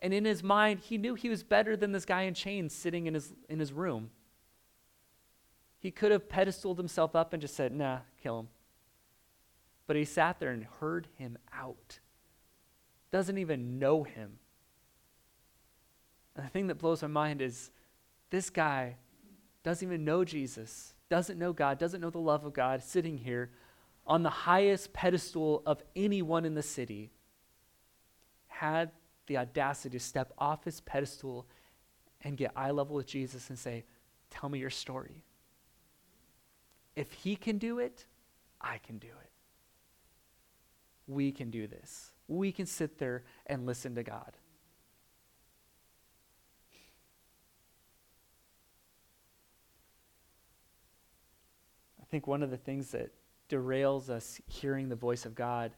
[0.00, 3.06] And in his mind, he knew he was better than this guy in chains sitting
[3.06, 4.10] in his, in his room.
[5.78, 8.48] He could have pedestaled himself up and just said, nah, kill him.
[9.86, 12.00] But he sat there and heard him out.
[13.10, 14.38] Doesn't even know him.
[16.34, 17.70] And the thing that blows my mind is
[18.30, 18.96] this guy
[19.62, 23.50] doesn't even know Jesus, doesn't know God, doesn't know the love of God, sitting here
[24.06, 27.10] on the highest pedestal of anyone in the city,
[28.46, 28.90] had
[29.26, 31.46] the audacity to step off his pedestal
[32.22, 33.84] and get eye level with Jesus and say,
[34.30, 35.22] Tell me your story.
[36.96, 38.06] If he can do it,
[38.60, 39.30] I can do it.
[41.06, 42.12] we can do this.
[42.26, 44.32] We can sit there and listen to God.
[52.00, 53.12] I think one of the things that
[53.48, 55.72] derails us hearing the voice of God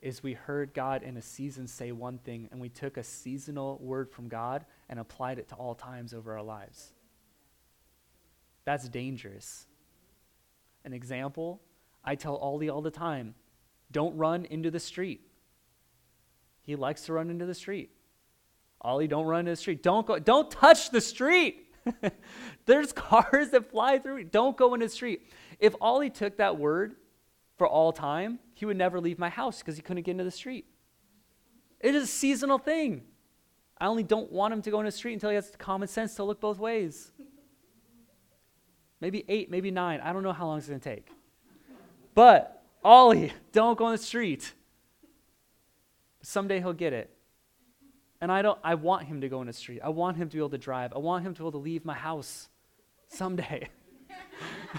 [0.00, 3.78] is we heard God in a season say one thing, and we took a seasonal
[3.80, 6.92] word from God and applied it to all times over our lives.
[8.64, 9.66] That's dangerous.
[10.84, 11.60] An example
[12.04, 13.34] I tell Ollie all the time
[13.90, 15.22] don't run into the street.
[16.62, 17.90] He likes to run into the street.
[18.80, 19.82] Ollie, don't run into the street.
[19.82, 21.66] Don't go, don't touch the street.
[22.66, 24.24] There's cars that fly through.
[24.24, 25.22] Don't go into the street.
[25.58, 26.96] If Ollie took that word
[27.58, 30.30] for all time, he would never leave my house because he couldn't get into the
[30.30, 30.64] street.
[31.80, 33.02] It is a seasonal thing.
[33.80, 36.14] I only don't want him to go in the street until he has common sense
[36.14, 37.12] to look both ways.
[39.00, 40.00] Maybe eight, maybe nine.
[40.00, 41.08] I don't know how long it's going to take.
[42.14, 44.52] But, Ollie, don't go in the street.
[46.22, 47.10] Someday he'll get it.
[48.20, 49.80] And I don't I want him to go in the street.
[49.82, 50.92] I want him to be able to drive.
[50.92, 52.48] I want him to be able to leave my house
[53.06, 53.68] someday.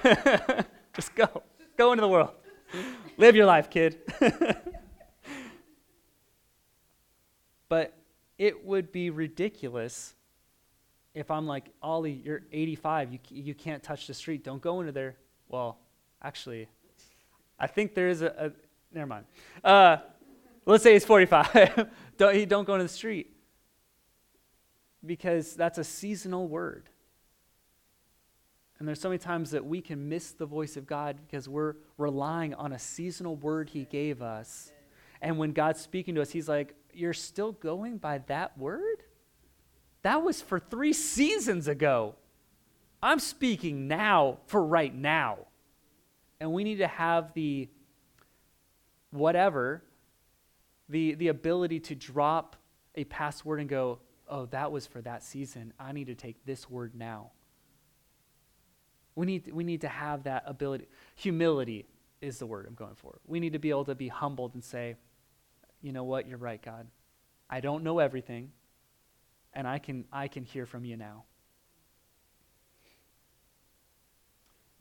[0.94, 1.44] Just go.
[1.78, 2.32] Go into the world.
[3.20, 3.98] Live your life, kid.
[7.68, 7.94] but
[8.38, 10.14] it would be ridiculous
[11.14, 13.12] if I'm like, Ollie, you're 85.
[13.12, 14.46] You, you can't touch the street.
[14.46, 15.18] Don't go into there.
[15.50, 15.80] Well,
[16.24, 16.70] actually,
[17.60, 18.52] I think there is a, a
[18.96, 19.26] never mind.
[19.66, 19.98] Uh,
[20.66, 21.90] let's say he's 45.
[22.18, 23.36] don't, he don't go into the street
[25.06, 26.88] because that's a seasonal word.
[28.80, 31.76] And there's so many times that we can miss the voice of God because we're
[31.98, 34.72] relying on a seasonal word He gave us.
[35.22, 39.04] And when God's speaking to us, He's like, You're still going by that word?
[40.04, 42.16] That was for three seasons ago.
[43.04, 45.40] I'm speaking now for right now.
[46.40, 47.68] And we need to have the
[49.12, 49.84] whatever,
[50.88, 52.56] the, the ability to drop
[52.96, 54.00] a past word and go,
[54.30, 55.74] Oh, that was for that season.
[55.80, 57.32] I need to take this word now.
[59.16, 60.88] We need, we need to have that ability.
[61.16, 61.86] Humility
[62.22, 63.20] is the word I'm going for.
[63.28, 64.96] We need to be able to be humbled and say,
[65.82, 66.88] you know what, you're right, God.
[67.50, 68.52] I don't know everything,
[69.54, 71.24] and I can, I can hear from you now.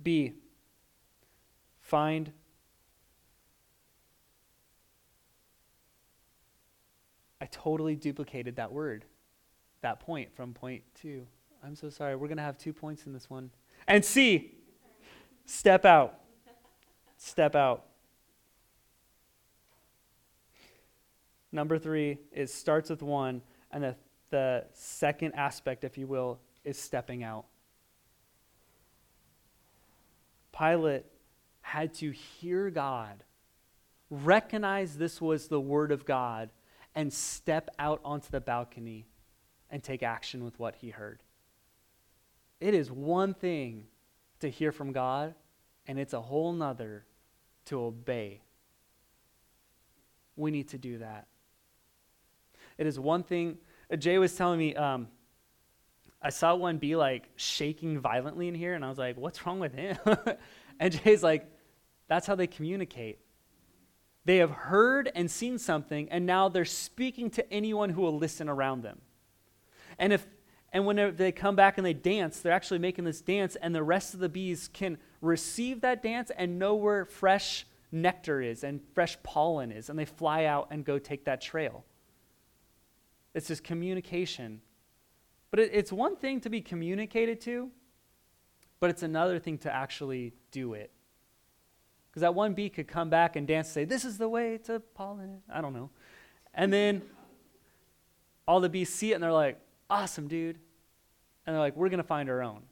[0.02, 0.34] B,
[1.80, 2.32] find
[7.40, 9.04] I totally duplicated that word,
[9.80, 11.26] that point from point two.
[11.64, 12.16] I'm so sorry.
[12.16, 13.50] We're going to have two points in this one.
[13.86, 14.54] And C,
[15.46, 16.18] step out.
[17.16, 17.84] Step out.
[21.50, 23.40] Number three is starts with one,
[23.72, 23.96] and the,
[24.30, 27.46] the second aspect, if you will, is stepping out.
[30.56, 31.06] Pilate
[31.62, 33.24] had to hear God,
[34.10, 36.50] recognize this was the word of God,
[36.94, 39.06] and step out onto the balcony
[39.70, 41.22] and take action with what he heard.
[42.60, 43.84] It is one thing
[44.40, 45.34] to hear from God,
[45.86, 47.04] and it's a whole nother
[47.66, 48.42] to obey.
[50.36, 51.26] We need to do that.
[52.76, 53.58] It is one thing.
[53.92, 55.08] Uh, Jay was telling me, um,
[56.20, 59.60] I saw one be like shaking violently in here, and I was like, what's wrong
[59.60, 59.96] with him?
[60.80, 61.46] and Jay's like,
[62.08, 63.18] that's how they communicate.
[64.24, 68.48] They have heard and seen something, and now they're speaking to anyone who will listen
[68.48, 69.00] around them.
[69.98, 70.26] And if
[70.72, 73.82] and when they come back and they dance, they're actually making this dance, and the
[73.82, 78.80] rest of the bees can receive that dance and know where fresh nectar is and
[78.92, 81.84] fresh pollen is, and they fly out and go take that trail.
[83.34, 84.60] It's this communication.
[85.50, 87.70] But it, it's one thing to be communicated to,
[88.80, 90.90] but it's another thing to actually do it.
[92.10, 94.58] Because that one bee could come back and dance and say, This is the way
[94.64, 95.40] to pollen.
[95.52, 95.90] I don't know.
[96.52, 97.02] And then
[98.46, 99.60] all the bees see it and they're like,
[99.90, 100.58] awesome, dude.
[101.46, 102.62] And they're like, we're going to find our own.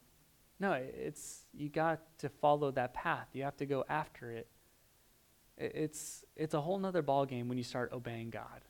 [0.58, 3.28] No, it's, you got to follow that path.
[3.32, 4.48] You have to go after it.
[5.58, 8.62] It's, it's a whole nother ballgame when you start obeying God.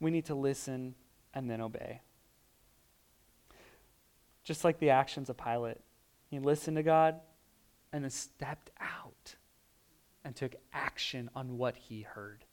[0.00, 0.94] We need to listen
[1.34, 2.00] and then obey.
[4.44, 5.80] Just like the actions of Pilate.
[6.30, 7.20] He listened to God
[7.92, 9.36] and then stepped out
[10.24, 12.44] and took action on what he heard.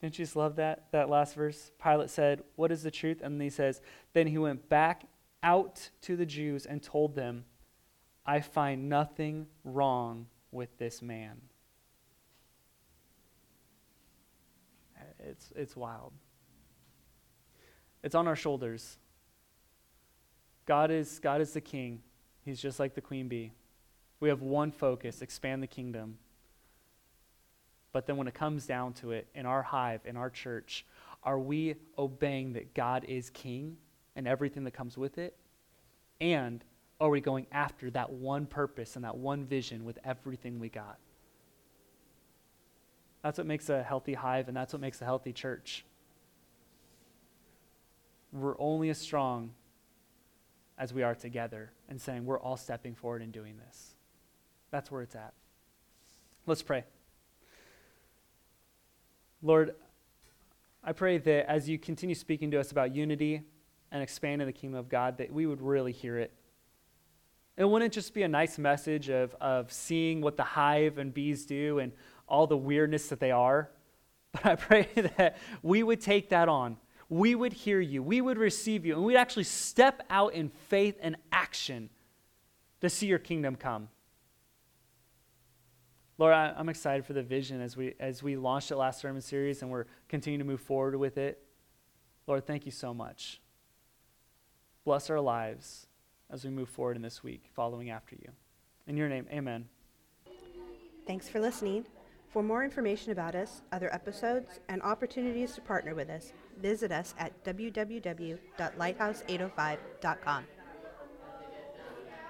[0.00, 1.70] Didn't you just love that, that last verse?
[1.82, 3.20] Pilate said, What is the truth?
[3.22, 3.80] And he says,
[4.12, 5.04] Then he went back
[5.42, 7.44] out to the Jews and told them,
[8.24, 11.40] I find nothing wrong with this man.
[15.18, 16.12] It's, it's wild.
[18.02, 18.98] It's on our shoulders.
[20.66, 22.02] God is, God is the king.
[22.44, 23.52] He's just like the queen bee.
[24.20, 26.18] We have one focus expand the kingdom.
[27.92, 30.86] But then when it comes down to it, in our hive, in our church,
[31.22, 33.76] are we obeying that God is king
[34.16, 35.36] and everything that comes with it?
[36.20, 36.64] And
[37.00, 40.98] are we going after that one purpose and that one vision with everything we got?
[43.22, 45.84] That's what makes a healthy hive, and that's what makes a healthy church.
[48.32, 49.50] We're only as strong
[50.78, 53.94] as we are together and saying we're all stepping forward and doing this.
[54.70, 55.34] That's where it's at.
[56.46, 56.84] Let's pray.
[59.42, 59.74] Lord,
[60.84, 63.42] I pray that as you continue speaking to us about unity
[63.90, 66.32] and expanding the kingdom of God, that we would really hear it.
[67.56, 71.46] It wouldn't just be a nice message of, of seeing what the hive and bees
[71.46, 71.92] do and
[72.28, 73.70] all the weirdness that they are,
[74.32, 76.76] but I pray that we would take that on.
[77.08, 80.96] We would hear you, we would receive you, and we'd actually step out in faith
[81.00, 81.90] and action
[82.80, 83.88] to see your kingdom come.
[86.20, 89.22] Lord, I, am excited for the vision as we as we launched it last sermon
[89.22, 91.42] series and we're continuing to move forward with it.
[92.26, 93.40] Lord, thank you so much.
[94.84, 95.86] Bless our lives
[96.30, 98.32] as we move forward in this week, following after you.
[98.86, 99.66] In your name, amen.
[101.06, 101.86] Thanks for listening.
[102.28, 107.14] For more information about us, other episodes, and opportunities to partner with us, visit us
[107.18, 110.44] at www.lighthouse805.com.